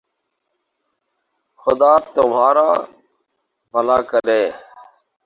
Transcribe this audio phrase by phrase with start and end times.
[1.61, 2.79] خدا تمہارر
[3.73, 4.41] بھلا کرے